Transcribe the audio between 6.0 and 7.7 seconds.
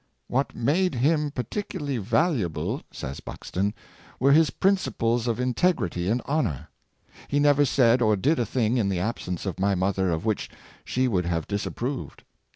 and honor. He never